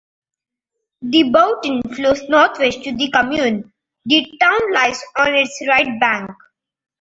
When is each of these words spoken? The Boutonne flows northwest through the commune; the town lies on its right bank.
The 1.03 1.29
Boutonne 1.29 1.93
flows 1.93 2.27
northwest 2.27 2.81
through 2.81 2.97
the 2.97 3.11
commune; 3.11 3.71
the 4.03 4.31
town 4.41 4.59
lies 4.73 4.99
on 5.15 5.35
its 5.35 5.61
right 5.67 5.99
bank. 5.99 6.31